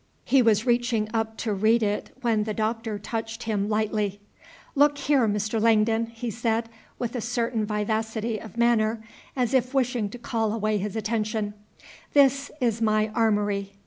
[0.25, 4.19] He was reaching up to read it when the Doctor touched him lightly.
[4.73, 5.61] "Look here, Mr.
[5.61, 9.03] Langdon!" he said, with a certain vivacity of manner,
[9.35, 11.53] as if wishing to call away his attention,
[12.15, 13.73] "this is my armory."